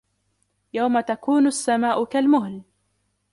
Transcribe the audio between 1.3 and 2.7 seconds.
السَّمَاء كَالْمُهْلِ